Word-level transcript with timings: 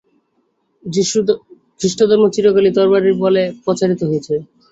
খ্রীষ্টধর্ম 1.79 2.23
চিরকালই 2.33 2.71
তরবারির 2.77 3.15
বলে 3.23 3.41
প্রচারিত 3.63 4.01
হয়েছে। 4.09 4.33